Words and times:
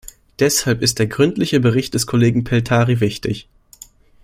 Deshalb 0.39 0.81
ist 0.81 0.97
der 0.97 1.05
gründliche 1.05 1.59
Bericht 1.59 1.93
des 1.93 2.07
Kollegen 2.07 2.43
Pelttari 2.43 2.99
wichtig. 3.01 3.47